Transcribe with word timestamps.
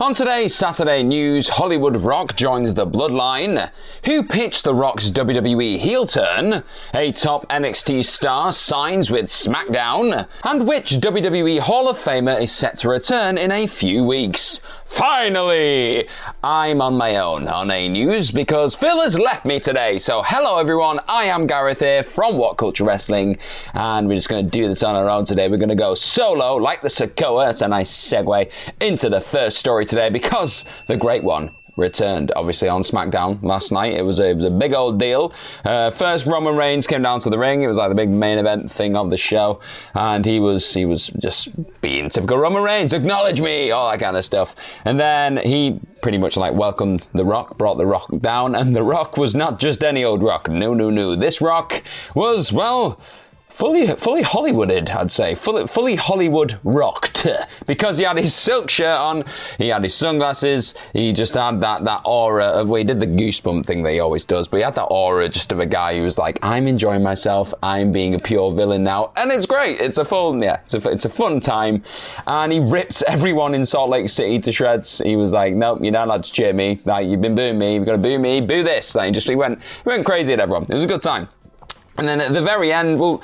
On 0.00 0.14
today's 0.14 0.54
Saturday 0.54 1.02
news, 1.02 1.50
Hollywood 1.50 1.94
Rock 1.98 2.34
joins 2.34 2.72
the 2.72 2.86
Bloodline. 2.86 3.70
Who 4.06 4.22
pitched 4.22 4.64
The 4.64 4.74
Rock's 4.74 5.10
WWE 5.10 5.76
heel 5.76 6.06
turn? 6.06 6.64
A 6.94 7.12
top 7.12 7.46
NXT 7.50 8.06
star 8.06 8.50
signs 8.50 9.10
with 9.10 9.26
SmackDown. 9.26 10.26
And 10.42 10.66
which 10.66 10.92
WWE 10.92 11.58
Hall 11.58 11.86
of 11.86 11.98
Famer 11.98 12.40
is 12.40 12.50
set 12.50 12.78
to 12.78 12.88
return 12.88 13.36
in 13.36 13.52
a 13.52 13.66
few 13.66 14.02
weeks? 14.02 14.62
Finally! 14.90 16.08
I'm 16.42 16.82
on 16.82 16.96
my 16.96 17.16
own 17.16 17.46
on 17.46 17.70
A 17.70 17.88
News 17.88 18.32
because 18.32 18.74
Phil 18.74 19.00
has 19.00 19.16
left 19.16 19.44
me 19.44 19.60
today. 19.60 20.00
So, 20.00 20.20
hello 20.20 20.58
everyone, 20.58 20.98
I 21.08 21.26
am 21.26 21.46
Gareth 21.46 21.78
here 21.78 22.02
from 22.02 22.36
What 22.36 22.56
Culture 22.56 22.82
Wrestling, 22.82 23.38
and 23.72 24.08
we're 24.08 24.16
just 24.16 24.28
going 24.28 24.44
to 24.44 24.50
do 24.50 24.66
this 24.66 24.82
on 24.82 24.96
our 24.96 25.08
own 25.08 25.24
today. 25.24 25.46
We're 25.46 25.58
going 25.58 25.68
to 25.68 25.76
go 25.76 25.94
solo, 25.94 26.56
like 26.56 26.82
the 26.82 26.88
Sikoa. 26.88 27.46
That's 27.46 27.62
a 27.62 27.68
nice 27.68 27.90
segue 27.90 28.50
into 28.80 29.08
the 29.08 29.20
first 29.20 29.58
story 29.58 29.86
today 29.86 30.10
because 30.10 30.64
the 30.88 30.96
great 30.96 31.22
one 31.22 31.52
returned, 31.80 32.30
obviously, 32.36 32.68
on 32.68 32.82
SmackDown 32.82 33.42
last 33.42 33.72
night. 33.72 33.94
It 33.94 34.04
was 34.04 34.20
a, 34.20 34.30
it 34.30 34.36
was 34.36 34.44
a 34.44 34.50
big 34.50 34.72
old 34.74 34.98
deal. 34.98 35.32
Uh, 35.64 35.90
first, 35.90 36.26
Roman 36.26 36.54
Reigns 36.54 36.86
came 36.86 37.02
down 37.02 37.20
to 37.20 37.30
the 37.30 37.38
ring. 37.38 37.62
It 37.62 37.66
was 37.66 37.78
like 37.78 37.88
the 37.88 37.94
big 37.94 38.10
main 38.10 38.38
event 38.38 38.70
thing 38.70 38.96
of 38.96 39.10
the 39.10 39.16
show, 39.16 39.60
and 39.94 40.24
he 40.24 40.38
was 40.38 40.72
he 40.72 40.84
was 40.84 41.08
just 41.08 41.48
being 41.80 42.08
typical 42.08 42.38
Roman 42.38 42.62
Reigns, 42.62 42.92
acknowledge 42.92 43.40
me, 43.40 43.70
all 43.70 43.90
that 43.90 43.98
kind 44.00 44.16
of 44.16 44.24
stuff. 44.24 44.54
And 44.84 45.00
then 45.00 45.38
he 45.38 45.80
pretty 46.02 46.18
much 46.18 46.36
like 46.36 46.54
welcomed 46.54 47.04
The 47.14 47.24
Rock, 47.24 47.58
brought 47.58 47.78
The 47.78 47.86
Rock 47.86 48.10
down, 48.20 48.54
and 48.54 48.76
The 48.76 48.82
Rock 48.82 49.16
was 49.16 49.34
not 49.34 49.58
just 49.58 49.82
any 49.82 50.04
old 50.04 50.22
Rock. 50.22 50.48
No, 50.48 50.74
no, 50.74 50.90
no. 50.90 51.16
This 51.16 51.40
Rock 51.40 51.82
was 52.14 52.52
well 52.52 53.00
fully 53.60 53.86
fully 53.88 54.22
Hollywooded, 54.22 54.88
I'd 54.88 55.12
say, 55.12 55.34
fully 55.34 55.66
fully 55.66 55.94
Hollywood 55.94 56.58
rocked 56.64 57.26
because 57.66 57.98
he 57.98 58.04
had 58.04 58.16
his 58.16 58.34
silk 58.34 58.70
shirt 58.70 58.98
on, 58.98 59.24
he 59.58 59.68
had 59.68 59.82
his 59.82 59.94
sunglasses, 59.94 60.74
he 60.94 61.12
just 61.12 61.34
had 61.34 61.60
that 61.60 61.84
that 61.84 62.00
aura 62.06 62.46
of 62.46 62.68
well, 62.68 62.78
he 62.78 62.84
did 62.84 63.00
the 63.00 63.06
goosebump 63.06 63.66
thing 63.66 63.82
that 63.82 63.92
he 63.92 64.00
always 64.00 64.24
does, 64.24 64.48
but 64.48 64.56
he 64.56 64.62
had 64.62 64.74
that 64.76 64.86
aura 64.86 65.28
just 65.28 65.52
of 65.52 65.60
a 65.60 65.66
guy 65.66 65.94
who 65.94 66.02
was 66.02 66.16
like, 66.16 66.38
I'm 66.42 66.66
enjoying 66.66 67.02
myself, 67.02 67.52
I'm 67.62 67.92
being 67.92 68.14
a 68.14 68.18
pure 68.18 68.50
villain 68.52 68.82
now, 68.82 69.12
and 69.16 69.30
it's 69.30 69.46
great. 69.46 69.78
It's 69.78 69.98
a 69.98 70.06
fun 70.06 70.42
yeah, 70.42 70.60
it's 70.64 70.74
a 70.74 70.88
it's 70.88 71.04
a 71.04 71.10
fun 71.10 71.38
time, 71.40 71.84
and 72.26 72.50
he 72.50 72.60
ripped 72.60 73.02
everyone 73.06 73.54
in 73.54 73.66
Salt 73.66 73.90
Lake 73.90 74.08
City 74.08 74.38
to 74.38 74.52
shreds. 74.52 75.02
He 75.04 75.16
was 75.16 75.34
like, 75.34 75.52
nope, 75.54 75.80
you're 75.82 75.92
not 75.92 76.08
allowed 76.08 76.24
to 76.24 76.32
cheer 76.32 76.54
me. 76.54 76.80
Like 76.86 77.06
you've 77.06 77.20
been 77.20 77.34
booing 77.34 77.58
me, 77.58 77.74
you've 77.74 77.84
got 77.84 77.92
to 77.92 77.98
boo 77.98 78.18
me, 78.18 78.40
boo 78.40 78.62
this. 78.62 78.94
Like, 78.94 79.08
he 79.08 79.12
just 79.12 79.28
he 79.28 79.36
went 79.36 79.60
he 79.60 79.88
went 79.88 80.06
crazy 80.06 80.32
at 80.32 80.40
everyone. 80.40 80.62
It 80.62 80.72
was 80.74 80.84
a 80.84 80.88
good 80.88 81.02
time. 81.02 81.28
And 82.00 82.08
then 82.08 82.22
at 82.22 82.32
the 82.32 82.40
very 82.40 82.72
end, 82.72 82.98
well, 82.98 83.22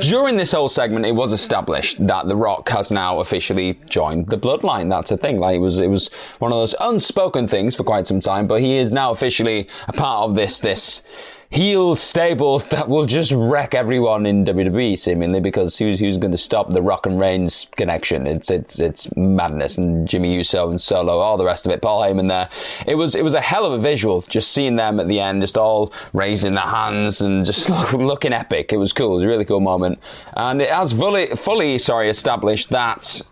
during 0.00 0.36
this 0.36 0.52
whole 0.52 0.68
segment, 0.68 1.04
it 1.04 1.14
was 1.14 1.32
established 1.32 2.04
that 2.06 2.26
The 2.26 2.36
Rock 2.36 2.68
has 2.70 2.90
now 2.90 3.20
officially 3.20 3.78
joined 3.88 4.28
the 4.28 4.38
Bloodline. 4.38 4.88
That's 4.88 5.10
a 5.10 5.16
thing. 5.16 5.38
Like 5.38 5.56
it 5.56 5.60
was, 5.60 5.78
it 5.78 5.88
was 5.88 6.08
one 6.38 6.52
of 6.52 6.58
those 6.58 6.74
unspoken 6.80 7.46
things 7.46 7.74
for 7.74 7.84
quite 7.84 8.06
some 8.06 8.20
time, 8.20 8.46
but 8.46 8.60
he 8.60 8.76
is 8.78 8.92
now 8.92 9.10
officially 9.10 9.68
a 9.86 9.92
part 9.92 10.28
of 10.28 10.34
this, 10.34 10.60
this 10.60 11.02
heel 11.50 11.96
stable 11.96 12.58
that 12.70 12.88
will 12.88 13.06
just 13.06 13.32
wreck 13.32 13.74
everyone 13.74 14.26
in 14.26 14.44
WWE 14.44 14.98
seemingly 14.98 15.40
because 15.40 15.78
who's 15.78 15.98
who's 15.98 16.18
going 16.18 16.32
to 16.32 16.38
stop 16.38 16.70
the 16.70 16.82
Rock 16.82 17.06
and 17.06 17.20
Reigns 17.20 17.66
connection? 17.76 18.26
It's 18.26 18.50
it's 18.50 18.78
it's 18.78 19.14
madness 19.16 19.78
and 19.78 20.06
Jimmy 20.06 20.34
Uso 20.34 20.70
and 20.70 20.80
Solo, 20.80 21.18
all 21.18 21.36
the 21.36 21.44
rest 21.44 21.66
of 21.66 21.72
it. 21.72 21.82
Paul 21.82 22.02
Heyman 22.02 22.28
there. 22.28 22.48
It 22.86 22.96
was 22.96 23.14
it 23.14 23.22
was 23.22 23.34
a 23.34 23.40
hell 23.40 23.64
of 23.64 23.72
a 23.72 23.78
visual 23.78 24.22
just 24.22 24.52
seeing 24.52 24.76
them 24.76 25.00
at 25.00 25.08
the 25.08 25.20
end, 25.20 25.42
just 25.42 25.56
all 25.56 25.92
raising 26.12 26.54
their 26.54 26.64
hands 26.64 27.20
and 27.20 27.44
just 27.44 27.68
looking 27.92 28.32
epic. 28.32 28.72
It 28.72 28.78
was 28.78 28.92
cool. 28.92 29.12
It 29.12 29.16
was 29.16 29.24
a 29.24 29.28
really 29.28 29.44
cool 29.44 29.60
moment, 29.60 29.98
and 30.34 30.60
it 30.60 30.70
has 30.70 30.92
fully 30.92 31.28
fully 31.28 31.78
sorry 31.78 32.10
established 32.10 32.70
that 32.70 33.22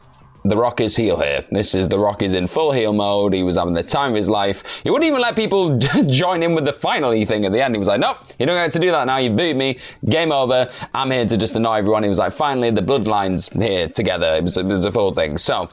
the 0.48 0.56
Rock 0.56 0.80
is 0.80 0.96
heel 0.96 1.18
here. 1.18 1.44
This 1.50 1.74
is 1.74 1.88
The 1.88 1.98
Rock 1.98 2.22
is 2.22 2.34
in 2.34 2.46
full 2.46 2.72
heel 2.72 2.92
mode. 2.92 3.34
He 3.34 3.42
was 3.42 3.56
having 3.56 3.74
the 3.74 3.82
time 3.82 4.10
of 4.10 4.16
his 4.16 4.28
life. 4.28 4.64
He 4.82 4.90
wouldn't 4.90 5.08
even 5.08 5.20
let 5.20 5.36
people 5.36 5.78
join 6.06 6.42
in 6.42 6.54
with 6.54 6.64
the 6.64 6.72
finally 6.72 7.24
thing 7.24 7.44
at 7.44 7.52
the 7.52 7.62
end. 7.62 7.74
He 7.74 7.78
was 7.78 7.88
like, 7.88 8.00
nope, 8.00 8.18
you 8.38 8.46
don't 8.46 8.56
get 8.56 8.72
to 8.72 8.78
do 8.78 8.90
that 8.90 9.06
now. 9.06 9.18
You 9.18 9.30
beat 9.30 9.56
me. 9.56 9.78
Game 10.08 10.32
over. 10.32 10.70
I'm 10.94 11.10
here 11.10 11.26
to 11.26 11.36
just 11.36 11.54
annoy 11.56 11.76
everyone. 11.76 12.02
He 12.02 12.08
was 12.08 12.18
like, 12.18 12.32
finally, 12.32 12.70
the 12.70 12.82
bloodlines 12.82 13.52
here 13.60 13.88
together. 13.88 14.34
It 14.34 14.44
was, 14.44 14.56
it 14.56 14.66
was 14.66 14.84
a 14.84 14.92
full 14.92 15.12
thing. 15.12 15.38
So, 15.38 15.68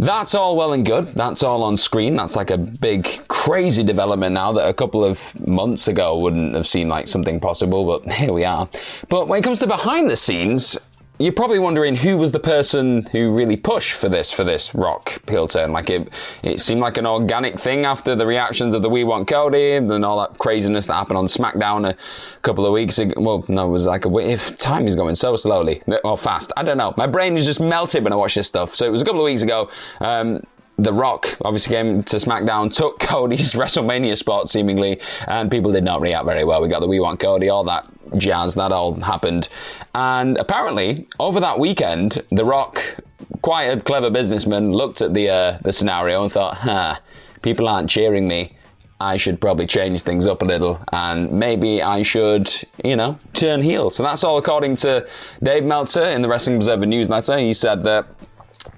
that's 0.00 0.34
all 0.34 0.56
well 0.56 0.74
and 0.74 0.86
good. 0.86 1.12
That's 1.14 1.42
all 1.42 1.64
on 1.64 1.76
screen. 1.76 2.14
That's 2.14 2.36
like 2.36 2.50
a 2.50 2.58
big, 2.58 3.26
crazy 3.26 3.82
development 3.82 4.32
now 4.32 4.52
that 4.52 4.68
a 4.68 4.72
couple 4.72 5.04
of 5.04 5.46
months 5.46 5.88
ago 5.88 6.16
wouldn't 6.18 6.54
have 6.54 6.68
seemed 6.68 6.90
like 6.90 7.08
something 7.08 7.40
possible, 7.40 7.84
but 7.84 8.12
here 8.12 8.32
we 8.32 8.44
are. 8.44 8.68
But 9.08 9.26
when 9.26 9.40
it 9.40 9.42
comes 9.42 9.58
to 9.60 9.66
behind 9.66 10.08
the 10.08 10.16
scenes, 10.16 10.78
you're 11.18 11.32
probably 11.32 11.58
wondering 11.58 11.96
who 11.96 12.16
was 12.16 12.32
the 12.32 12.38
person 12.38 13.02
who 13.06 13.34
really 13.34 13.56
pushed 13.56 13.94
for 13.94 14.08
this 14.08 14.30
for 14.30 14.44
this 14.44 14.74
rock 14.74 15.20
heel 15.28 15.48
turn. 15.48 15.72
Like 15.72 15.90
it, 15.90 16.08
it 16.42 16.60
seemed 16.60 16.80
like 16.80 16.96
an 16.96 17.06
organic 17.06 17.58
thing 17.58 17.84
after 17.84 18.14
the 18.14 18.26
reactions 18.26 18.72
of 18.74 18.82
the 18.82 18.90
We 18.90 19.04
Want 19.04 19.26
Cody 19.28 19.72
and 19.72 20.04
all 20.04 20.20
that 20.20 20.38
craziness 20.38 20.86
that 20.86 20.94
happened 20.94 21.18
on 21.18 21.26
SmackDown 21.26 21.88
a 21.88 21.96
couple 22.42 22.64
of 22.64 22.72
weeks 22.72 22.98
ago. 22.98 23.20
Well, 23.20 23.44
no, 23.48 23.66
it 23.66 23.70
was 23.70 23.86
like 23.86 24.04
a 24.04 24.18
if 24.18 24.56
time 24.56 24.86
is 24.86 24.94
going 24.94 25.16
so 25.16 25.34
slowly 25.36 25.82
or 26.04 26.16
fast. 26.16 26.52
I 26.56 26.62
don't 26.62 26.78
know. 26.78 26.94
My 26.96 27.06
brain 27.06 27.36
is 27.36 27.44
just 27.44 27.60
melted 27.60 28.04
when 28.04 28.12
I 28.12 28.16
watch 28.16 28.34
this 28.34 28.46
stuff. 28.46 28.74
So 28.74 28.86
it 28.86 28.90
was 28.90 29.02
a 29.02 29.04
couple 29.04 29.20
of 29.20 29.24
weeks 29.24 29.42
ago. 29.42 29.70
Um, 30.00 30.42
the 30.78 30.92
Rock 30.92 31.36
obviously 31.44 31.74
came 31.74 32.02
to 32.04 32.16
SmackDown, 32.16 32.74
took 32.74 32.98
Cody's 33.00 33.54
WrestleMania 33.54 34.16
spot 34.16 34.48
seemingly, 34.48 35.00
and 35.26 35.50
people 35.50 35.72
did 35.72 35.84
not 35.84 36.00
react 36.00 36.24
very 36.24 36.44
well. 36.44 36.62
We 36.62 36.68
got 36.68 36.80
the 36.80 36.86
We 36.86 37.00
Want 37.00 37.20
Cody, 37.20 37.48
all 37.48 37.64
that 37.64 37.88
jazz, 38.16 38.54
that 38.54 38.72
all 38.72 38.94
happened. 38.94 39.48
And 39.94 40.38
apparently, 40.38 41.06
over 41.18 41.40
that 41.40 41.58
weekend, 41.58 42.22
The 42.30 42.44
Rock, 42.44 42.82
quite 43.42 43.64
a 43.64 43.80
clever 43.80 44.08
businessman, 44.08 44.72
looked 44.72 45.02
at 45.02 45.14
the, 45.14 45.28
uh, 45.28 45.58
the 45.62 45.72
scenario 45.72 46.22
and 46.22 46.32
thought, 46.32 46.56
huh, 46.56 46.96
people 47.42 47.68
aren't 47.68 47.90
cheering 47.90 48.28
me. 48.28 48.52
I 49.00 49.16
should 49.16 49.40
probably 49.40 49.66
change 49.66 50.02
things 50.02 50.26
up 50.26 50.42
a 50.42 50.44
little 50.44 50.80
and 50.92 51.30
maybe 51.30 51.80
I 51.80 52.02
should, 52.02 52.52
you 52.84 52.96
know, 52.96 53.16
turn 53.32 53.62
heel. 53.62 53.90
So 53.90 54.02
that's 54.02 54.24
all 54.24 54.38
according 54.38 54.74
to 54.76 55.06
Dave 55.40 55.62
Meltzer 55.62 56.04
in 56.06 56.20
the 56.20 56.28
Wrestling 56.28 56.56
Observer 56.56 56.84
newsletter. 56.84 57.38
He 57.38 57.54
said 57.54 57.84
that 57.84 58.08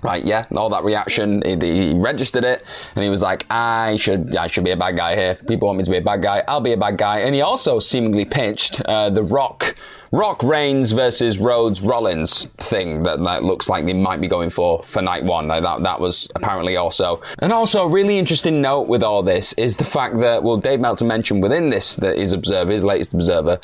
Right, 0.03 0.25
yeah, 0.25 0.47
all 0.56 0.71
that 0.71 0.84
reaction, 0.84 1.43
he, 1.45 1.56
he, 1.56 1.95
registered 1.95 2.45
it, 2.45 2.65
and 2.95 3.05
he 3.05 3.11
was 3.11 3.21
like, 3.21 3.45
I 3.51 3.97
should, 3.97 4.34
I 4.34 4.47
should 4.47 4.65
be 4.65 4.71
a 4.71 4.77
bad 4.77 4.97
guy 4.97 5.15
here. 5.15 5.34
People 5.47 5.67
want 5.67 5.78
me 5.78 5.84
to 5.84 5.91
be 5.91 5.99
a 5.99 6.03
bad 6.03 6.23
guy. 6.23 6.43
I'll 6.49 6.61
be 6.61 6.73
a 6.73 6.77
bad 6.78 6.97
guy. 6.97 7.19
And 7.21 7.34
he 7.34 7.43
also 7.43 7.81
seemingly 7.81 8.25
pitched 8.25 8.81
uh, 8.83 9.11
The 9.11 9.23
Rock 9.23 9.77
Rock 10.12 10.43
Reigns 10.43 10.91
versus 10.91 11.39
Rhodes 11.39 11.81
Rollins 11.81 12.47
thing 12.59 13.05
that, 13.05 13.23
that 13.23 13.45
looks 13.45 13.69
like 13.69 13.87
they 13.87 13.93
might 13.93 14.21
be 14.21 14.27
going 14.27 14.51
for 14.51 14.83
for 14.83 15.03
night 15.03 15.23
one. 15.25 15.47
Like 15.47 15.63
that, 15.63 15.83
that 15.83 16.01
was 16.01 16.28
apparently 16.34 16.77
also. 16.77 17.22
And 17.39 17.53
also, 17.53 17.84
a 17.84 17.89
really 17.89 18.19
interesting 18.19 18.60
note 18.60 18.89
with 18.89 19.04
all 19.04 19.22
this 19.22 19.53
is 19.53 19.77
the 19.77 19.84
fact 19.84 20.19
that, 20.21 20.43
well, 20.43 20.57
Dave 20.57 20.81
Meltzer 20.81 21.04
mentioned 21.04 21.43
within 21.43 21.71
this, 21.71 21.95
that 21.97 22.19
his 22.19 22.33
observer, 22.33 22.72
his 22.72 22.83
latest 22.83 23.15
observer, 23.15 23.60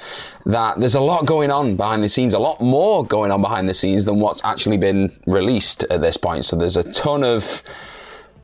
that 0.47 0.79
there's 0.79 0.95
a 0.95 1.01
lot 1.01 1.27
going 1.27 1.51
on 1.51 1.77
behind 1.77 2.03
the 2.03 2.09
scenes, 2.09 2.33
a 2.33 2.39
lot 2.39 2.61
more 2.61 3.05
going 3.05 3.33
on 3.33 3.43
behind 3.43 3.69
the 3.69 3.75
scenes 3.75 4.05
than 4.05 4.21
what's 4.21 4.45
actually 4.45 4.77
been 4.77 5.13
released 5.27 5.83
at 5.91 6.01
this 6.01 6.17
point. 6.17 6.45
So 6.45 6.57
there's 6.57 6.77
a 6.77 6.85
ton 6.93 7.25
of 7.25 7.63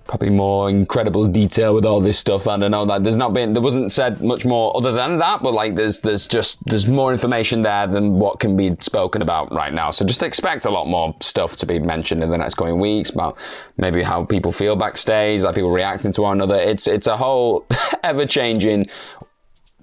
probably 0.05 0.31
more 0.31 0.69
incredible 0.69 1.27
detail 1.27 1.73
with 1.73 1.87
all 1.87 2.01
this 2.01 2.19
stuff. 2.19 2.49
I 2.49 2.57
don't 2.57 2.73
know 2.73 2.85
that 2.87 3.05
there's 3.05 3.17
not 3.17 3.33
been 3.33 3.53
there 3.53 3.63
wasn't 3.63 3.93
said 3.93 4.21
much 4.21 4.45
more 4.45 4.77
other 4.77 4.91
than 4.91 5.19
that, 5.19 5.45
but 5.45 5.55
like 5.55 5.77
there's 5.77 6.01
there's 6.01 6.27
just 6.27 6.59
there's 6.67 6.89
more 6.89 7.13
information 7.13 7.63
there 7.63 7.87
than 7.87 8.19
what 8.19 8.41
can 8.41 8.57
be 8.57 8.77
spoken 8.81 9.23
about 9.23 9.53
right 9.53 9.73
now. 9.73 9.93
So 9.93 10.05
just 10.05 10.25
expect 10.25 10.65
a 10.65 10.71
lot 10.71 10.89
more 10.89 11.15
stuff 11.21 11.55
to 11.57 11.67
be 11.67 11.79
mentioned 11.79 12.23
in 12.23 12.31
the 12.31 12.39
next 12.39 12.55
coming 12.55 12.81
weeks 12.81 13.11
about 13.11 13.39
maybe 13.77 14.03
how 14.03 14.25
people 14.25 14.51
feel 14.51 14.75
backstage, 14.75 15.43
like 15.43 15.55
people 15.55 15.71
reacting 15.71 16.11
to 16.13 16.23
one 16.23 16.39
another. 16.39 16.61
It's 16.61 16.89
it's 16.89 17.07
a 17.07 17.17
whole 17.17 17.65
ever 18.03 18.27
changing 18.27 18.89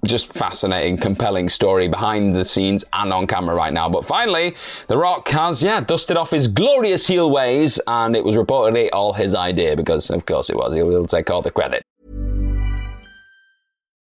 just 0.04 0.32
fascinating, 0.32 0.96
compelling 0.96 1.48
story 1.48 1.88
behind 1.88 2.34
the 2.34 2.44
scenes 2.44 2.84
and 2.92 3.12
on 3.12 3.26
camera 3.26 3.54
right 3.54 3.72
now. 3.72 3.88
But 3.88 4.04
finally, 4.04 4.56
The 4.88 4.96
Rock 4.96 5.28
has, 5.28 5.62
yeah, 5.62 5.80
dusted 5.80 6.16
off 6.16 6.30
his 6.30 6.48
glorious 6.48 7.06
heel 7.06 7.30
ways, 7.30 7.80
and 7.86 8.16
it 8.16 8.24
was 8.24 8.36
reportedly 8.36 8.88
all 8.92 9.12
his 9.12 9.34
idea 9.34 9.76
because, 9.76 10.10
of 10.10 10.26
course, 10.26 10.50
it 10.50 10.56
was. 10.56 10.74
He'll, 10.74 10.90
he'll 10.90 11.06
take 11.06 11.30
all 11.30 11.42
the 11.42 11.50
credit. 11.50 11.82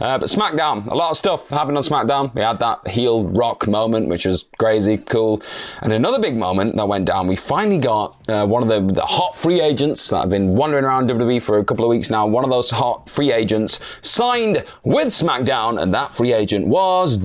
Uh, 0.00 0.18
but 0.18 0.28
SmackDown, 0.28 0.86
a 0.86 0.94
lot 0.94 1.10
of 1.10 1.16
stuff 1.16 1.48
happened 1.48 1.76
on 1.76 1.82
SmackDown. 1.82 2.34
We 2.34 2.42
had 2.42 2.58
that 2.60 2.86
heel 2.86 3.24
rock 3.24 3.66
moment, 3.66 4.08
which 4.08 4.26
was 4.26 4.44
crazy, 4.58 4.98
cool. 4.98 5.42
And 5.82 5.92
another 5.92 6.18
big 6.20 6.36
moment 6.36 6.76
that 6.76 6.86
went 6.86 7.06
down, 7.06 7.26
we 7.26 7.36
finally 7.36 7.78
got 7.78 8.16
uh, 8.28 8.46
one 8.46 8.62
of 8.62 8.68
the, 8.68 8.92
the 8.92 9.04
hot 9.04 9.36
free 9.36 9.60
agents 9.60 10.08
that 10.10 10.20
have 10.20 10.30
been 10.30 10.54
wandering 10.54 10.84
around 10.84 11.08
WWE 11.10 11.40
for 11.42 11.58
a 11.58 11.64
couple 11.64 11.84
of 11.84 11.90
weeks 11.90 12.10
now. 12.10 12.26
One 12.26 12.44
of 12.44 12.50
those 12.50 12.70
hot 12.70 13.08
free 13.08 13.32
agents 13.32 13.80
signed 14.02 14.64
with 14.84 15.08
SmackDown, 15.08 15.80
and 15.80 15.92
that 15.94 16.14
free 16.14 16.32
agent 16.32 16.66
was. 16.66 17.16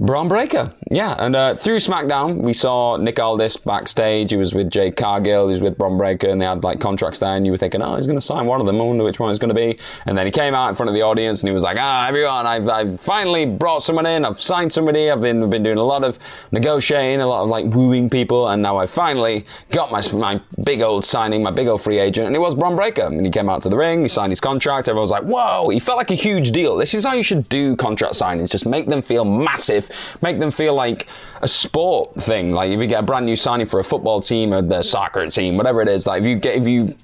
Bron 0.00 0.28
Breakker. 0.28 0.72
Yeah, 0.90 1.14
and 1.18 1.36
uh, 1.36 1.54
through 1.54 1.76
SmackDown, 1.76 2.38
we 2.38 2.54
saw 2.54 2.96
Nick 2.96 3.20
Aldis 3.20 3.58
backstage. 3.58 4.30
He 4.30 4.38
was 4.38 4.54
with 4.54 4.70
Jade 4.70 4.96
Cargill, 4.96 5.48
he 5.48 5.52
was 5.52 5.60
with 5.60 5.76
Bron 5.76 5.98
Breakker, 5.98 6.26
and 6.26 6.40
they 6.40 6.46
had 6.46 6.64
like 6.64 6.80
contracts 6.80 7.18
there, 7.18 7.36
and 7.36 7.44
you 7.44 7.52
were 7.52 7.58
thinking, 7.58 7.82
oh, 7.82 7.96
he's 7.96 8.06
going 8.06 8.18
to 8.18 8.24
sign 8.24 8.46
one 8.46 8.62
of 8.62 8.66
them. 8.66 8.80
I 8.80 8.84
wonder 8.84 9.04
which 9.04 9.20
one 9.20 9.30
it's 9.30 9.38
going 9.38 9.50
to 9.50 9.54
be. 9.54 9.78
And 10.06 10.16
then 10.16 10.24
he 10.24 10.32
came 10.32 10.54
out 10.54 10.70
in 10.70 10.74
front 10.74 10.88
of 10.88 10.94
the 10.94 11.02
audience 11.02 11.42
and 11.42 11.48
he 11.48 11.52
was 11.52 11.62
like, 11.62 11.76
ah, 11.78 12.08
everyone, 12.08 12.46
I've, 12.46 12.66
I've 12.70 12.98
finally 12.98 13.44
brought 13.44 13.82
someone 13.82 14.06
in. 14.06 14.24
I've 14.24 14.40
signed 14.40 14.72
somebody. 14.72 15.10
I've 15.10 15.20
been, 15.20 15.50
been 15.50 15.62
doing 15.62 15.76
a 15.76 15.84
lot 15.84 16.02
of 16.02 16.18
negotiating, 16.50 17.20
a 17.20 17.26
lot 17.26 17.42
of 17.42 17.50
like 17.50 17.66
wooing 17.66 18.08
people, 18.08 18.48
and 18.48 18.62
now 18.62 18.78
I 18.78 18.86
finally 18.86 19.44
got 19.70 19.92
my, 19.92 20.00
my 20.12 20.40
big 20.64 20.80
old 20.80 21.04
signing, 21.04 21.42
my 21.42 21.50
big 21.50 21.68
old 21.68 21.82
free 21.82 21.98
agent, 21.98 22.26
and 22.26 22.34
it 22.34 22.38
was 22.38 22.54
Bron 22.54 22.74
Breakker. 22.74 23.02
And 23.02 23.26
he 23.26 23.30
came 23.30 23.50
out 23.50 23.60
to 23.62 23.68
the 23.68 23.76
ring, 23.76 24.00
he 24.00 24.08
signed 24.08 24.32
his 24.32 24.40
contract. 24.40 24.88
Everyone 24.88 25.02
was 25.02 25.10
like, 25.10 25.24
whoa, 25.24 25.68
he 25.68 25.78
felt 25.78 25.98
like 25.98 26.10
a 26.10 26.14
huge 26.14 26.52
deal. 26.52 26.76
This 26.76 26.94
is 26.94 27.04
how 27.04 27.12
you 27.12 27.22
should 27.22 27.46
do 27.50 27.76
contract 27.76 28.14
signings. 28.14 28.48
Just 28.48 28.64
make 28.64 28.86
them 28.86 29.02
feel 29.02 29.26
massive 29.26 29.89
make 30.22 30.38
them 30.38 30.50
feel 30.50 30.74
like 30.74 31.06
a 31.42 31.48
sport 31.48 32.14
thing. 32.16 32.52
Like 32.52 32.70
if 32.70 32.80
you 32.80 32.86
get 32.86 33.00
a 33.00 33.06
brand 33.06 33.26
new 33.26 33.36
signing 33.36 33.66
for 33.66 33.80
a 33.80 33.84
football 33.84 34.20
team 34.20 34.52
or 34.52 34.62
the 34.62 34.82
soccer 34.82 35.28
team, 35.30 35.56
whatever 35.56 35.80
it 35.82 35.88
is, 35.88 36.06
like 36.06 36.22
if 36.22 36.28
you 36.28 36.36
get 36.36 36.56
if 36.56 36.66
you 36.66 36.94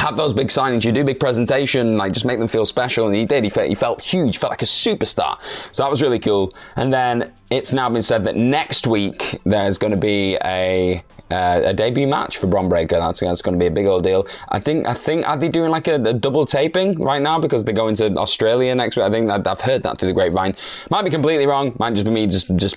have 0.00 0.16
those 0.16 0.32
big 0.32 0.48
signings, 0.48 0.82
you 0.82 0.92
do 0.92 1.04
big 1.04 1.20
presentation, 1.20 1.98
like 1.98 2.12
just 2.12 2.24
make 2.24 2.38
them 2.38 2.48
feel 2.48 2.64
special. 2.64 3.06
And 3.06 3.14
he 3.14 3.26
did. 3.26 3.44
He 3.44 3.50
felt, 3.50 3.68
he 3.68 3.74
felt 3.74 4.00
huge, 4.00 4.38
felt 4.38 4.50
like 4.50 4.62
a 4.62 4.64
superstar. 4.64 5.38
So 5.72 5.82
that 5.82 5.90
was 5.90 6.00
really 6.00 6.18
cool. 6.18 6.54
And 6.76 6.92
then 6.92 7.32
it's 7.50 7.72
now 7.72 7.90
been 7.90 8.02
said 8.02 8.24
that 8.24 8.34
next 8.34 8.86
week 8.86 9.40
there's 9.44 9.76
going 9.76 9.90
to 9.90 9.98
be 9.98 10.38
a 10.42 11.02
uh, 11.30 11.62
a 11.64 11.72
debut 11.72 12.06
match 12.06 12.38
for 12.38 12.46
Bron 12.46 12.68
Breakker. 12.68 12.96
That's, 12.96 13.20
that's 13.20 13.42
going 13.42 13.54
to 13.54 13.58
be 13.58 13.66
a 13.66 13.70
big 13.70 13.86
old 13.86 14.02
deal. 14.02 14.26
I 14.48 14.58
think 14.58 14.86
I 14.86 14.94
think 14.94 15.28
are 15.28 15.36
they 15.36 15.48
doing 15.48 15.70
like 15.70 15.86
a, 15.86 15.94
a 15.94 16.12
double 16.12 16.44
taping 16.44 17.00
right 17.00 17.22
now 17.22 17.38
because 17.38 17.62
they're 17.64 17.74
going 17.74 17.94
to 17.96 18.12
Australia 18.16 18.74
next 18.74 18.96
week. 18.96 19.04
I 19.04 19.10
think 19.10 19.30
I've 19.30 19.60
heard 19.60 19.82
that 19.84 19.98
through 19.98 20.08
the 20.08 20.14
grapevine. 20.14 20.56
Might 20.90 21.02
be 21.02 21.10
completely 21.10 21.46
wrong. 21.46 21.74
Might 21.78 21.94
just 21.94 22.04
be 22.04 22.10
me 22.10 22.26
just 22.26 22.54
just 22.56 22.76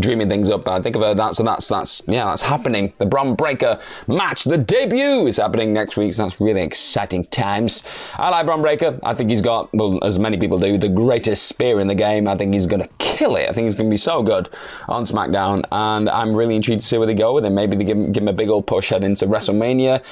dreaming 0.00 0.28
things 0.28 0.50
up. 0.50 0.64
But 0.64 0.72
I 0.72 0.82
think 0.82 0.96
I've 0.96 1.02
heard 1.02 1.18
that. 1.18 1.34
So 1.34 1.42
that's 1.42 1.68
that's 1.68 2.02
yeah 2.06 2.26
that's 2.26 2.42
happening. 2.42 2.92
The 2.98 3.06
Bron 3.06 3.34
Breakker 3.34 3.80
match, 4.06 4.44
the 4.44 4.58
debut 4.58 5.26
is 5.26 5.38
happening 5.38 5.72
next 5.72 5.96
week. 5.96 6.12
So 6.12 6.24
that's 6.24 6.40
really 6.40 6.47
exciting 6.56 7.24
times. 7.26 7.84
I 8.14 8.30
like 8.30 8.46
Bron 8.46 8.62
Breakker. 8.62 8.98
I 9.02 9.14
think 9.14 9.30
he's 9.30 9.42
got 9.42 9.72
well 9.74 10.02
as 10.04 10.18
many 10.18 10.36
people 10.36 10.58
do 10.58 10.78
the 10.78 10.88
greatest 10.88 11.46
spear 11.46 11.80
in 11.80 11.86
the 11.86 11.94
game. 11.94 12.26
I 12.28 12.36
think 12.36 12.54
he's 12.54 12.66
going 12.66 12.82
to 12.82 12.88
kill 12.98 13.36
it. 13.36 13.48
I 13.48 13.52
think 13.52 13.66
he's 13.66 13.74
going 13.74 13.88
to 13.88 13.92
be 13.92 13.98
so 13.98 14.22
good 14.22 14.48
on 14.88 15.04
SmackDown, 15.04 15.64
and 15.70 16.08
I'm 16.08 16.34
really 16.34 16.56
intrigued 16.56 16.80
to 16.80 16.86
see 16.86 16.98
where 16.98 17.06
they 17.06 17.14
go 17.14 17.34
with 17.34 17.44
him. 17.44 17.54
Maybe 17.54 17.76
they 17.76 17.84
give 17.84 17.96
him, 17.96 18.12
give 18.12 18.22
him 18.22 18.28
a 18.28 18.32
big 18.32 18.48
old 18.48 18.66
push 18.66 18.90
head 18.90 19.04
into 19.04 19.26
WrestleMania. 19.26 20.02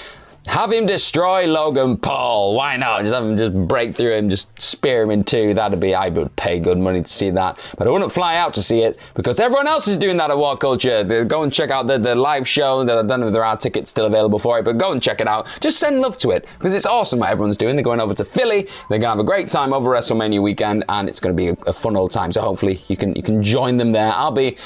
Have 0.47 0.73
him 0.73 0.87
destroy 0.87 1.47
Logan 1.47 1.97
Paul. 1.97 2.55
Why 2.55 2.77
not? 2.77 3.01
Just 3.01 3.13
have 3.13 3.25
him 3.25 3.37
just 3.37 3.53
break 3.67 3.97
through 3.97 4.15
him, 4.15 4.31
just 4.31 4.61
spear 4.61 5.03
him 5.03 5.11
in 5.11 5.25
two. 5.25 5.55
That'd 5.55 5.81
be, 5.81 5.95
I 5.95 6.09
would 6.09 6.35
pay 6.37 6.61
good 6.61 6.79
money 6.79 7.03
to 7.03 7.09
see 7.13 7.31
that. 7.31 7.59
But 7.77 7.89
I 7.89 7.91
wouldn't 7.91 8.13
fly 8.13 8.37
out 8.37 8.55
to 8.55 8.63
see 8.63 8.83
it 8.83 8.99
because 9.15 9.41
everyone 9.41 9.67
else 9.67 9.89
is 9.89 9.99
doing 9.99 10.17
that 10.19 10.31
at 10.31 10.39
What 10.39 10.61
Culture. 10.61 11.03
Go 11.25 11.43
and 11.43 11.53
check 11.53 11.71
out 11.71 11.89
the, 11.89 11.99
the 11.99 12.15
live 12.15 12.47
show. 12.47 12.83
I 12.83 12.85
don't 12.85 13.21
know 13.21 13.27
if 13.27 13.33
there 13.33 13.45
are 13.45 13.57
tickets 13.57 13.91
still 13.91 14.07
available 14.07 14.39
for 14.39 14.59
it, 14.59 14.65
but 14.65 14.79
go 14.79 14.93
and 14.93 15.03
check 15.03 15.21
it 15.21 15.27
out. 15.27 15.49
Just 15.61 15.81
send 15.81 16.01
love 16.01 16.17
to 16.19 16.31
it 16.31 16.47
because 16.59 16.75
it's 16.75 16.87
awesome 16.87 17.19
what 17.19 17.31
everyone's 17.31 17.57
doing. 17.57 17.75
They're 17.75 17.85
going 17.85 18.01
over 18.01 18.15
to 18.15 18.25
Philly. 18.25 18.69
They're 18.89 18.99
going 18.99 19.03
to 19.03 19.09
have 19.09 19.19
a 19.19 19.25
great 19.25 19.49
time 19.49 19.73
over 19.73 19.91
WrestleMania 19.91 20.41
weekend 20.41 20.85
and 20.89 21.09
it's 21.09 21.19
going 21.19 21.37
to 21.37 21.37
be 21.37 21.49
a, 21.49 21.57
a 21.69 21.73
fun 21.73 21.97
old 21.97 22.13
time. 22.13 22.31
So 22.31 22.41
hopefully 22.41 22.83
you 22.87 22.97
can, 22.97 23.15
you 23.17 23.23
can 23.23 23.43
join 23.43 23.79
them 23.79 23.91
there. 23.91 24.13
I'll 24.13 24.31
be 24.31 24.57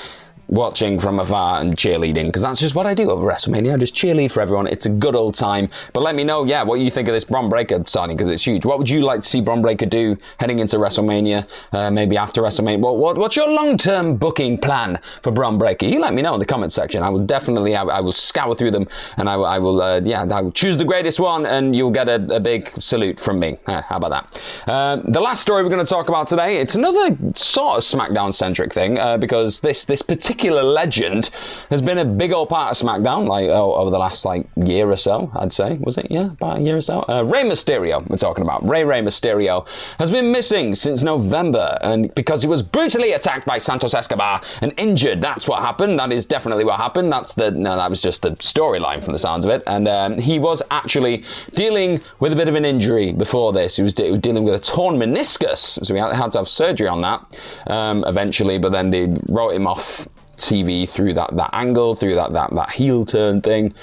watching 0.51 0.99
from 0.99 1.21
afar 1.21 1.61
and 1.61 1.77
cheerleading 1.77 2.27
because 2.27 2.43
that's 2.43 2.61
just 2.61 2.75
what 2.75 2.87
I 2.87 2.93
do 2.93 3.11
over 3.11 3.25
WrestleMania. 3.25 3.75
I 3.75 3.77
just 3.77 3.95
cheerlead 3.95 4.33
for 4.33 4.41
everyone. 4.41 4.67
It's 4.67 4.85
a 4.85 4.91
good 4.91 5.15
old 5.15 5.35
time. 5.35 5.71
But 5.93 6.03
let 6.03 6.15
me 6.17 6.25
know, 6.25 6.45
yeah, 6.45 6.63
what 6.65 6.81
you 6.81 6.91
think 6.91 7.09
of 7.09 7.15
this 7.15 7.25
Bron 7.25 7.49
Breakker 7.49 7.85
signing 7.87 8.17
because 8.17 8.29
it's 8.29 8.45
huge. 8.45 8.65
What 8.65 8.79
would 8.79 8.89
you 8.89 9.03
like 9.03 9.23
to 9.23 9.29
see 9.29 9.41
Bron 9.41 9.63
Breakker 9.63 9.87
do 9.87 10.17
heading 10.39 10.59
into 10.59 10.77
WrestleMania? 10.77 11.47
Uh, 11.73 11.91
maybe 11.91 12.17
after 12.17 12.43
WrestleMania. 12.43 12.81
What, 12.81 12.97
what, 12.97 13.17
what's 13.17 13.37
your 13.37 13.49
long-term 13.49 14.17
booking 14.17 14.59
plan 14.59 14.99
for 15.23 15.31
Bron 15.31 15.57
Breakker? 15.57 15.87
You 15.87 16.01
let 16.01 16.15
me 16.15 16.23
know 16.23 16.35
in 16.35 16.41
the 16.41 16.47
comment 16.47 16.73
section. 16.73 17.03
I 17.03 17.11
will 17.11 17.25
definitely, 17.25 17.77
I, 17.77 17.85
I 17.85 18.01
will 18.01 18.13
scour 18.13 18.57
through 18.57 18.73
them 18.73 18.89
and 19.17 19.29
I, 19.29 19.35
I 19.35 19.59
will, 19.59 19.81
uh, 19.81 20.01
yeah, 20.03 20.27
I 20.29 20.41
will 20.41 20.53
choose 20.53 20.77
the 20.77 20.85
greatest 20.85 21.21
one 21.21 21.47
and 21.47 21.77
you'll 21.77 21.93
get 21.93 22.09
a, 22.09 22.17
a 22.35 22.41
big 22.41 22.71
salute 22.81 23.21
from 23.21 23.39
me. 23.39 23.57
Uh, 23.67 23.83
how 23.83 23.99
about 23.99 24.11
that? 24.11 24.43
Uh, 24.69 24.97
the 25.05 25.21
last 25.21 25.43
story 25.43 25.63
we're 25.63 25.71
going 25.71 25.85
to 25.85 25.89
talk 25.89 26.09
about 26.09 26.27
today, 26.27 26.57
it's 26.57 26.75
another 26.75 27.17
sort 27.37 27.79
of 27.79 27.85
SmackDown-centric 27.85 28.73
thing 28.73 28.99
uh, 28.99 29.17
because 29.17 29.61
this 29.61 29.85
this 29.85 30.03
particular 30.03 30.40
particular 30.41 30.63
legend 30.63 31.29
has 31.69 31.83
been 31.83 31.99
a 31.99 32.05
big 32.05 32.33
old 32.33 32.49
part 32.49 32.71
of 32.71 32.87
SmackDown, 32.87 33.29
like 33.29 33.51
oh, 33.51 33.75
over 33.75 33.91
the 33.91 33.99
last 33.99 34.25
like 34.25 34.47
year 34.57 34.91
or 34.91 34.97
so, 34.97 35.31
I'd 35.35 35.53
say. 35.53 35.77
Was 35.83 35.99
it? 35.99 36.07
Yeah, 36.11 36.33
about 36.33 36.59
a 36.59 36.61
year 36.63 36.79
or 36.79 36.81
so. 36.81 37.05
Uh, 37.07 37.23
Rey 37.25 37.45
Mysterio, 37.45 38.09
we're 38.09 38.17
talking 38.17 38.43
about. 38.43 38.67
Rey 38.67 38.83
Rey 38.85 39.03
Mysterio 39.03 39.69
has 39.99 40.11
been 40.11 40.33
missing 40.33 40.75
since 40.75 41.03
November, 41.03 41.77
and 41.83 42.15
because 42.15 42.41
he 42.41 42.49
was 42.49 42.63
brutally 42.63 43.13
attacked 43.13 43.45
by 43.45 43.59
Santos 43.59 43.93
Escobar 43.93 44.41
and 44.63 44.73
injured. 44.79 45.21
That's 45.21 45.47
what 45.47 45.61
happened. 45.61 45.99
That 45.99 46.11
is 46.11 46.25
definitely 46.25 46.65
what 46.65 46.79
happened. 46.79 47.13
That's 47.13 47.35
the 47.35 47.51
no, 47.51 47.77
that 47.77 47.91
was 47.91 48.01
just 48.01 48.23
the 48.23 48.31
storyline 48.37 49.05
from 49.05 49.13
the 49.13 49.19
sounds 49.19 49.45
of 49.45 49.53
it. 49.53 49.63
And 49.67 49.89
um, 49.89 50.17
he 50.17 50.39
was 50.39 50.63
actually 50.71 51.23
dealing 51.55 52.01
with 52.21 52.33
a 52.33 52.37
bit 52.37 52.49
of 52.49 52.55
an 52.55 52.65
injury 52.65 53.13
before 53.13 53.53
this. 53.53 53.77
He 53.77 53.83
was, 53.83 53.93
de- 53.93 54.17
dealing 54.17 54.45
with 54.45 54.55
a 54.55 54.61
torn 54.61 54.97
meniscus, 54.97 55.85
so 55.85 55.95
he 55.95 56.01
had 56.01 56.33
to 56.33 56.39
have 56.39 56.49
surgery 56.49 56.89
on 56.89 57.03
that 57.03 57.21
um, 57.67 58.05
eventually. 58.07 58.57
But 58.57 58.73
then 58.73 58.89
they 58.89 59.15
wrote 59.29 59.51
him 59.51 59.67
off 59.67 60.09
TV 60.41 60.89
through 60.89 61.15
that, 61.15 61.37
that 61.37 61.51
angle, 61.53 61.95
through 61.95 62.15
that, 62.17 62.33
that, 62.33 62.55
that 62.55 62.71
heel 62.71 63.05
turn 63.05 63.41
thing. 63.41 63.75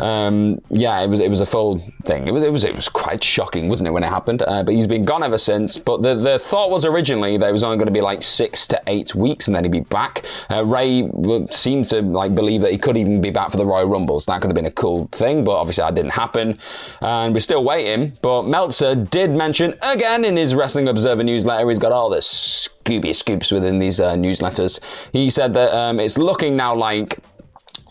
Um, 0.00 0.60
yeah, 0.70 1.00
it 1.00 1.08
was 1.08 1.20
it 1.20 1.28
was 1.28 1.40
a 1.40 1.46
full 1.46 1.78
thing. 2.04 2.26
It 2.26 2.32
was 2.32 2.42
it 2.42 2.52
was 2.52 2.64
it 2.64 2.74
was 2.74 2.88
quite 2.88 3.22
shocking, 3.22 3.68
wasn't 3.68 3.88
it, 3.88 3.90
when 3.90 4.02
it 4.02 4.08
happened? 4.08 4.42
Uh, 4.42 4.62
but 4.62 4.74
he's 4.74 4.86
been 4.86 5.04
gone 5.04 5.22
ever 5.22 5.38
since. 5.38 5.76
But 5.78 6.02
the 6.02 6.14
the 6.14 6.38
thought 6.38 6.70
was 6.70 6.84
originally 6.84 7.36
that 7.36 7.48
it 7.48 7.52
was 7.52 7.62
only 7.62 7.76
going 7.76 7.86
to 7.86 7.92
be 7.92 8.00
like 8.00 8.22
six 8.22 8.66
to 8.68 8.82
eight 8.86 9.14
weeks, 9.14 9.46
and 9.46 9.54
then 9.54 9.64
he'd 9.64 9.72
be 9.72 9.80
back. 9.80 10.24
Uh, 10.50 10.64
Rey 10.64 11.08
seemed 11.50 11.86
to 11.86 12.00
like 12.00 12.34
believe 12.34 12.62
that 12.62 12.72
he 12.72 12.78
could 12.78 12.96
even 12.96 13.20
be 13.20 13.30
back 13.30 13.50
for 13.50 13.58
the 13.58 13.66
Royal 13.66 13.86
Rumbles. 13.86 14.26
That 14.26 14.40
could 14.40 14.48
have 14.48 14.56
been 14.56 14.66
a 14.66 14.70
cool 14.70 15.08
thing, 15.12 15.44
but 15.44 15.52
obviously 15.52 15.82
that 15.82 15.94
didn't 15.94 16.12
happen, 16.12 16.58
and 17.02 17.34
we're 17.34 17.40
still 17.40 17.62
waiting. 17.62 18.16
But 18.22 18.44
Meltzer 18.44 18.94
did 18.94 19.30
mention 19.30 19.74
again 19.82 20.24
in 20.24 20.36
his 20.36 20.54
Wrestling 20.54 20.88
Observer 20.88 21.22
newsletter, 21.22 21.68
he's 21.68 21.78
got 21.78 21.92
all 21.92 22.08
the 22.08 22.18
Scooby 22.18 23.14
scoops 23.14 23.50
within 23.50 23.78
these 23.78 24.00
uh, 24.00 24.14
newsletters. 24.14 24.80
He 25.12 25.28
said 25.30 25.52
that 25.54 25.74
um, 25.74 26.00
it's 26.00 26.16
looking 26.16 26.56
now 26.56 26.74
like 26.74 27.18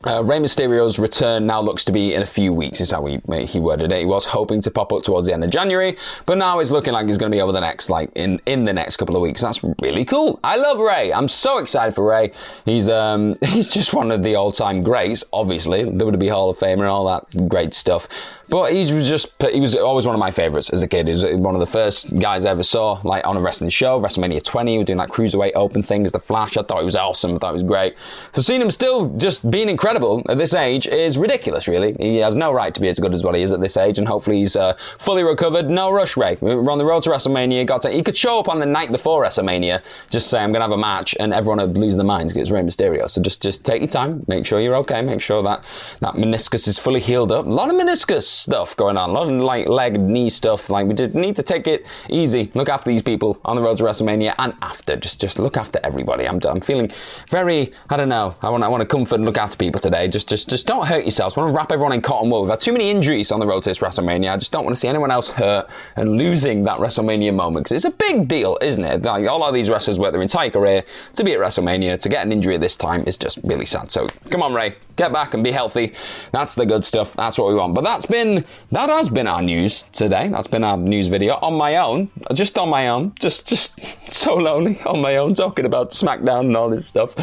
uh, 0.08 0.24
Rey 0.24 0.38
Mysterio's 0.38 0.98
return 0.98 1.46
now 1.46 1.60
looks 1.62 1.84
to 1.86 1.92
be 1.92 2.14
in 2.14 2.22
a 2.22 2.26
few 2.26 2.54
weeks, 2.54 2.80
is 2.80 2.92
how 2.92 3.06
he, 3.06 3.20
he 3.46 3.60
worded 3.60 3.92
it. 3.92 4.00
He 4.00 4.06
was 4.06 4.26
hoping 4.26 4.62
to 4.62 4.72
pop 4.72 4.94
up 4.94 5.04
towards 5.04 5.28
the 5.28 5.34
end 5.34 5.44
of 5.44 5.50
January, 5.50 5.98
but 6.26 6.38
now 6.38 6.60
it's 6.60 6.72
looking 6.72 6.94
like 6.94 7.08
he's 7.08 7.18
going 7.18 7.32
to 7.32 7.36
be 7.36 7.42
over 7.42 7.52
the 7.52 7.60
next, 7.60 7.90
like, 7.90 8.10
in, 8.16 8.42
in 8.46 8.64
the 8.64 8.72
next 8.72 8.98
couple 8.98 9.16
of 9.16 9.22
weeks. 9.22 9.42
That's 9.42 9.62
really 9.82 10.06
cool. 10.06 10.40
I 10.44 10.56
love 10.56 10.80
Rey. 10.80 11.12
I'm 11.12 11.28
so 11.28 11.58
excited 11.58 11.96
for 11.96 12.10
Rey. 12.10 12.32
He's, 12.64 12.88
um, 12.88 13.36
he's 13.46 13.70
just 13.70 13.94
one 13.94 14.12
of 14.12 14.24
the 14.24 14.36
all-time 14.36 14.84
greats, 14.84 15.26
obviously. 15.34 15.84
WWE 15.84 16.32
Hall 16.32 16.50
of 16.50 16.58
Famer 16.58 16.80
and 16.80 16.84
all 16.84 17.08
that 17.08 17.50
great 17.50 17.74
stuff. 17.74 18.08
But 18.48 18.72
he 18.74 18.92
was 18.92 19.08
just, 19.08 19.28
he 19.52 19.60
was 19.60 19.76
always 19.76 20.08
one 20.08 20.16
of 20.16 20.20
my 20.20 20.32
favorites 20.32 20.72
as 20.72 20.82
a 20.82 20.88
kid. 20.88 21.06
He 21.08 21.14
was 21.14 21.24
one 21.24 21.54
of 21.54 21.60
the 21.60 21.68
first 21.68 22.16
guys 22.18 22.46
I 22.46 22.50
ever 22.50 22.64
saw, 22.64 23.00
like, 23.04 23.28
on 23.28 23.38
a 23.38 23.42
wrestling 23.42 23.70
show, 23.70 24.00
WrestleMania 24.00 24.44
20. 24.44 24.72
He 24.72 24.78
was 24.80 24.88
doing, 24.88 24.98
like, 24.98 25.10
cruiserweight 25.10 25.52
open 25.54 25.84
things, 25.84 26.12
The 26.12 26.20
Flash. 26.20 26.58
I 26.58 26.64
thought 26.64 26.80
he 26.80 26.86
was 26.86 26.96
awesome. 26.96 27.36
I 27.36 27.38
thought 27.38 27.50
he 27.52 27.62
was 27.62 27.64
great. 27.64 27.96
So 28.32 28.42
seeing 28.42 28.60
him 28.60 28.72
still 28.72 29.10
just 29.18 29.52
being 29.52 29.70
incredible 29.70 29.89
at 29.96 30.38
this 30.38 30.54
age 30.54 30.88
is 30.88 31.18
ridiculous, 31.18 31.68
really. 31.68 31.96
He 32.00 32.18
has 32.18 32.36
no 32.36 32.52
right 32.52 32.74
to 32.74 32.82
be 32.82 32.88
as 32.88 33.00
good 33.00 33.14
as 33.14 33.24
what 33.24 33.36
he 33.36 33.42
is 33.42 33.52
at 33.52 33.62
this 33.62 33.78
age, 33.78 33.98
and 33.98 34.08
hopefully 34.08 34.40
he's 34.40 34.56
uh, 34.56 34.74
fully 34.98 35.24
recovered. 35.24 35.70
No 35.70 35.92
rush, 35.92 36.18
Rey. 36.18 36.38
We're 36.40 36.72
on 36.72 36.78
the 36.78 36.86
road 36.86 37.04
to 37.04 37.10
WrestleMania. 37.10 37.66
Got 37.66 37.82
to, 37.84 37.92
he 37.92 38.02
could 38.02 38.18
show 38.18 38.40
up 38.40 38.50
on 38.50 38.60
the 38.60 38.66
night 38.66 38.92
before 38.92 39.24
WrestleMania, 39.24 39.82
just 40.10 40.30
say, 40.30 40.40
I'm 40.40 40.52
going 40.52 40.62
to 40.62 40.66
have 40.66 40.72
a 40.72 40.78
match, 40.78 41.16
and 41.20 41.34
everyone 41.34 41.60
would 41.60 41.78
lose 41.78 41.96
their 41.96 42.06
minds 42.06 42.34
because 42.34 42.50
it's 42.50 42.52
Rey 42.52 42.62
Mysterio. 42.62 43.10
So 43.10 43.22
just, 43.22 43.42
just 43.42 43.66
take 43.66 43.82
your 43.82 43.90
time. 43.90 44.24
Make 44.28 44.46
sure 44.46 44.60
you're 44.60 44.76
okay. 44.78 45.02
Make 45.02 45.22
sure 45.22 45.42
that 45.44 45.64
that 46.00 46.16
meniscus 46.16 46.68
is 46.68 46.78
fully 46.78 47.00
healed 47.00 47.32
up. 47.32 47.46
A 47.46 47.50
lot 47.50 47.70
of 47.70 47.76
meniscus 47.76 48.24
stuff 48.24 48.76
going 48.76 48.98
on 48.98 49.10
A 49.10 49.14
lot 49.14 49.30
of 49.30 49.36
like 49.40 49.68
leg, 49.68 50.00
knee 50.00 50.30
stuff. 50.30 50.70
Like 50.70 50.88
we 50.88 50.94
did 50.94 51.16
need 51.16 51.36
to 51.36 51.44
take 51.44 51.68
it 51.68 51.86
easy. 52.10 52.52
Look 52.54 52.70
after 52.70 52.90
these 52.90 53.02
people 53.02 53.40
on 53.46 53.56
the 53.56 53.62
road 53.62 53.78
to 53.78 53.84
WrestleMania 53.84 54.36
and 54.40 54.54
after. 54.62 54.96
Just 54.96 55.20
just 55.20 55.40
look 55.40 55.58
after 55.58 55.80
everybody. 55.84 56.28
I'm, 56.28 56.40
I'm 56.44 56.62
feeling 56.62 56.92
very. 57.30 57.72
I 57.90 57.98
don't 57.98 58.10
know. 58.10 58.36
I 58.42 58.50
want 58.50 58.64
I 58.64 58.68
want 58.68 58.82
to 58.82 58.88
comfort 58.88 59.16
and 59.16 59.26
look 59.26 59.38
after 59.38 59.58
people 59.58 59.79
today. 59.80 60.08
Just 60.08 60.28
just 60.28 60.50
just 60.50 60.68
don't 60.68 60.86
hurt 60.86 61.04
yourselves. 61.04 61.38
I 61.38 61.42
want 61.42 61.52
to 61.52 61.58
wrap 61.58 61.72
everyone 61.72 61.94
in 61.94 62.02
cotton 62.02 62.30
wool. 62.30 62.42
We've 62.42 62.50
had 62.50 62.60
too 62.60 62.74
many 62.74 62.90
injuries 62.90 63.32
on 63.32 63.40
the 63.40 63.48
road 63.48 63.64
to 63.64 63.70
this 63.70 63.80
WrestleMania. 63.80 64.32
I 64.32 64.38
just 64.38 64.52
don't 64.52 64.64
want 64.64 64.76
to 64.76 64.80
see 64.80 64.88
anyone 64.88 65.12
else 65.12 65.30
hurt 65.30 65.70
and 65.96 66.18
losing 66.18 66.64
that 66.64 66.80
WrestleMania 66.80 67.34
moment 67.34 67.66
because 67.66 67.84
it's 67.84 67.94
a 67.94 67.98
big 67.98 68.28
deal, 68.28 68.58
isn't 68.62 68.84
it? 68.84 69.04
Like 69.04 69.28
all 69.28 69.44
of 69.44 69.54
these 69.54 69.70
wrestlers 69.70 70.00
work 70.00 70.12
their 70.12 70.22
entire 70.22 70.50
career 70.50 70.84
to 71.16 71.24
be 71.24 71.34
at 71.34 71.40
WrestleMania 71.40 72.00
to 72.00 72.10
get 72.10 72.26
an 72.26 72.32
injury 72.32 72.56
at 72.56 72.62
this 72.62 72.76
time 72.76 73.04
is 73.08 73.18
just 73.18 73.40
really 73.44 73.66
sad. 73.66 73.92
So 73.92 74.08
come 74.30 74.44
on, 74.44 74.54
Rey, 74.54 74.76
get 74.96 75.14
back 75.14 75.34
and 75.34 75.44
be 75.44 75.52
healthy. 75.52 75.94
That's 76.32 76.56
the 76.56 76.66
good 76.66 76.84
stuff. 76.86 77.16
That's 77.16 77.38
what 77.38 77.50
we 77.50 77.56
want. 77.56 77.74
But 77.74 77.84
that's 77.84 78.06
been 78.06 78.46
that 78.72 78.90
has 78.90 79.10
been 79.10 79.28
our 79.28 79.42
news 79.42 79.84
today. 79.84 80.28
That's 80.28 80.48
been 80.48 80.64
our 80.64 80.78
news 80.78 81.08
video 81.08 81.36
on 81.36 81.54
my 81.56 81.78
own, 81.78 82.10
just 82.34 82.58
on 82.58 82.70
my 82.70 82.90
own, 82.90 83.14
just 83.20 83.48
just 83.48 83.80
so 84.12 84.36
lonely 84.36 84.80
on 84.82 85.02
my 85.02 85.18
own, 85.18 85.36
talking 85.36 85.66
about 85.66 85.92
SmackDown 85.92 86.42
and 86.42 86.58
all 86.58 86.70
this 86.70 86.88
stuff. 86.88 87.16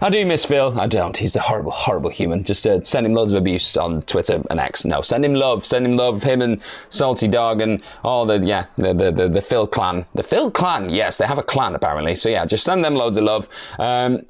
I 0.00 0.10
do 0.10 0.24
miss 0.24 0.44
Phil. 0.44 0.78
I 0.78 0.86
don't. 0.86 1.16
He's 1.16 1.36
a 1.36 1.40
horrible, 1.40 1.72
horrible 1.72 2.03
human. 2.10 2.44
Just 2.44 2.66
uh, 2.66 2.82
send 2.82 3.06
him 3.06 3.14
loads 3.14 3.32
of 3.32 3.38
abuse 3.38 3.76
on 3.76 4.02
Twitter 4.02 4.42
and 4.50 4.60
X. 4.60 4.84
No, 4.84 5.02
send 5.02 5.24
him 5.24 5.34
love. 5.34 5.64
Send 5.64 5.86
him 5.86 5.96
love. 5.96 6.22
Him 6.22 6.42
and 6.42 6.60
Salty 6.90 7.28
Dog 7.28 7.60
and 7.60 7.82
all 8.02 8.26
the 8.26 8.38
yeah 8.38 8.66
the 8.76 8.94
the 8.94 9.10
the, 9.10 9.28
the 9.28 9.42
Phil 9.42 9.66
clan. 9.66 10.04
The 10.14 10.22
Phil 10.22 10.50
clan. 10.50 10.90
Yes, 10.90 11.18
they 11.18 11.26
have 11.26 11.38
a 11.38 11.42
clan 11.42 11.74
apparently. 11.74 12.14
So 12.14 12.28
yeah, 12.28 12.44
just 12.44 12.64
send 12.64 12.84
them 12.84 12.94
loads 12.94 13.16
of 13.16 13.24
love. 13.24 13.48
Um, 13.78 14.24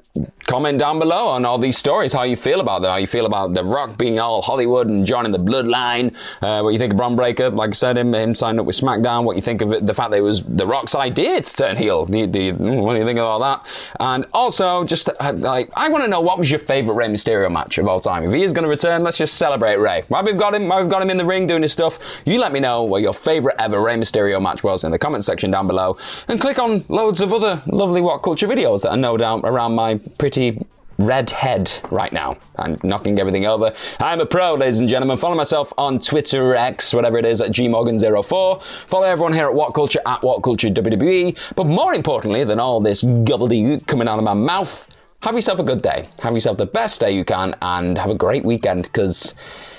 comment 0.45 0.79
down 0.79 0.99
below 0.99 1.27
on 1.27 1.43
all 1.45 1.57
these 1.57 1.77
stories, 1.77 2.13
how 2.13 2.23
you 2.23 2.35
feel 2.35 2.59
about 2.61 2.81
them, 2.81 2.91
how 2.91 2.97
you 2.97 3.07
feel 3.07 3.25
about 3.25 3.53
The 3.53 3.63
Rock 3.63 3.97
being 3.97 4.19
all 4.19 4.41
Hollywood 4.41 4.87
and 4.87 5.05
joining 5.05 5.31
the 5.31 5.39
bloodline, 5.39 6.15
uh, 6.41 6.61
what 6.61 6.69
you 6.69 6.79
think 6.79 6.93
of 6.93 6.97
Bron 6.97 7.15
Breakker, 7.15 7.49
like 7.49 7.71
I 7.71 7.73
said, 7.73 7.97
him, 7.97 8.13
him 8.13 8.35
signing 8.35 8.59
up 8.59 8.65
with 8.65 8.79
SmackDown, 8.79 9.23
what 9.25 9.35
you 9.35 9.41
think 9.41 9.61
of 9.61 9.73
it, 9.73 9.85
the 9.85 9.93
fact 9.93 10.11
that 10.11 10.17
it 10.17 10.21
was 10.21 10.43
The 10.43 10.65
Rock's 10.65 10.95
idea 10.95 11.41
to 11.41 11.53
turn 11.55 11.75
heel, 11.75 12.05
the, 12.05 12.27
the, 12.27 12.51
what 12.53 12.93
do 12.93 12.99
you 12.99 13.05
think 13.05 13.19
of 13.19 13.25
all 13.25 13.39
that? 13.39 13.65
And 13.99 14.25
also, 14.33 14.85
just 14.85 15.09
uh, 15.19 15.33
like, 15.33 15.69
I 15.75 15.89
want 15.89 16.03
to 16.05 16.09
know 16.09 16.21
what 16.21 16.37
was 16.37 16.49
your 16.49 16.59
favourite 16.59 16.95
Rey 16.95 17.13
Mysterio 17.13 17.51
match 17.51 17.64
of 17.77 17.87
all 17.87 17.99
time? 17.99 18.23
If 18.23 18.33
he 18.33 18.43
is 18.43 18.53
going 18.53 18.63
to 18.63 18.69
return, 18.69 19.03
let's 19.03 19.17
just 19.17 19.35
celebrate 19.35 19.77
Rey. 19.77 20.03
Why 20.07 20.21
we've 20.21 20.37
got 20.37 20.55
him, 20.55 20.67
why 20.67 20.79
we've 20.79 20.89
got 20.89 21.01
him 21.01 21.09
in 21.09 21.17
the 21.17 21.25
ring 21.25 21.47
doing 21.47 21.61
his 21.61 21.73
stuff, 21.73 21.99
you 22.25 22.39
let 22.39 22.51
me 22.51 22.59
know 22.59 22.83
what 22.83 23.01
your 23.01 23.13
favourite 23.13 23.55
ever 23.59 23.81
Rey 23.81 23.95
Mysterio 23.95 24.41
match 24.41 24.63
was 24.63 24.83
in 24.83 24.91
the 24.91 24.99
comment 24.99 25.25
section 25.25 25.51
down 25.51 25.67
below, 25.67 25.97
and 26.27 26.39
click 26.39 26.59
on 26.59 26.85
loads 26.89 27.21
of 27.21 27.33
other 27.33 27.61
lovely 27.67 28.01
What 28.01 28.23
Culture 28.23 28.47
videos 28.47 28.81
that 28.83 28.91
are 28.91 28.97
no 28.97 29.17
doubt 29.17 29.41
around 29.43 29.75
my 29.75 29.95
pretty 30.17 30.65
red 30.97 31.29
head 31.29 31.71
right 31.91 32.13
now. 32.13 32.37
I'm 32.57 32.79
knocking 32.83 33.19
everything 33.19 33.45
over. 33.45 33.73
I'm 33.99 34.21
a 34.21 34.25
pro, 34.25 34.53
ladies 34.55 34.79
and 34.79 34.87
gentlemen. 34.87 35.17
Follow 35.17 35.35
myself 35.35 35.73
on 35.77 35.99
Twitter, 35.99 36.55
X, 36.55 36.93
whatever 36.93 37.17
it 37.17 37.25
is, 37.25 37.41
at 37.41 37.51
gmorgan04. 37.51 38.61
Follow 38.87 39.03
everyone 39.05 39.33
here 39.33 39.47
at 39.47 39.53
What 39.53 39.73
Culture 39.73 39.99
at 40.05 40.21
What 40.23 40.41
Culture 40.43 40.69
WWE. 40.69 41.37
But 41.55 41.67
more 41.67 41.93
importantly 41.93 42.43
than 42.43 42.59
all 42.59 42.79
this 42.79 43.03
gobbledygook 43.03 43.87
coming 43.87 44.07
out 44.07 44.17
of 44.17 44.23
my 44.23 44.33
mouth, 44.33 44.87
have 45.25 45.35
yourself 45.35 45.59
a 45.59 45.63
good 45.63 45.81
day. 45.81 46.07
Have 46.19 46.35
yourself 46.35 46.57
the 46.57 46.67
best 46.67 47.01
day 47.01 47.11
you 47.11 47.25
can, 47.25 47.55
and 47.61 47.97
have 47.97 48.11
a 48.11 48.15
great 48.15 48.45
weekend 48.45 48.83
because 48.83 49.33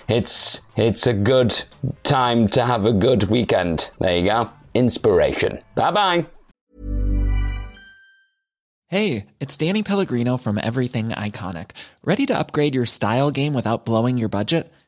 it's 0.09 0.61
it's 0.77 1.07
a 1.07 1.13
good 1.13 1.63
time 2.03 2.49
to 2.49 2.67
have 2.67 2.85
a 2.85 2.93
good 2.93 3.25
weekend. 3.25 3.91
There 4.01 4.17
you 4.17 4.25
go. 4.25 4.51
Inspiration. 4.75 5.63
Bye 5.77 5.93
bye. 5.93 6.27
Hey, 8.89 9.27
it's 9.41 9.57
Danny 9.57 9.83
Pellegrino 9.83 10.37
from 10.37 10.59
Everything 10.59 11.09
Iconic. 11.09 11.71
Ready 12.05 12.27
to 12.27 12.39
upgrade 12.39 12.75
your 12.75 12.87
style 12.87 13.31
game 13.31 13.53
without 13.55 13.85
blowing 13.85 14.17
your 14.17 14.29
budget? 14.29 14.73